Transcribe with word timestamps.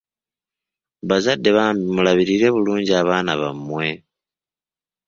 Abazadde 1.05 1.49
bambi 1.57 1.85
mulabirire 1.95 2.47
bulungi 2.55 2.91
abaana 3.01 3.31
bammwe. 3.41 3.87